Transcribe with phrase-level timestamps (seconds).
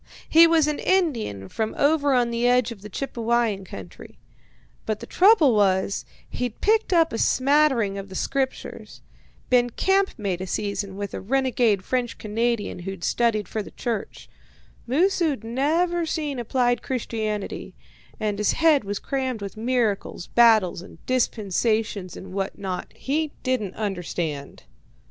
[0.27, 4.17] He was an Indian from over on the edge of the Chippewyan country,
[4.87, 9.03] but the trouble was, he'd picked up a smattering of the Scriptures.
[9.51, 14.27] Been campmate a season with a renegade French Canadian who'd studied for the church.
[14.87, 17.75] Moosu'd never seen applied Christianity,
[18.19, 23.75] and his head was crammed with miracles, battles, and dispensations, and what not he didn't
[23.75, 24.63] understand.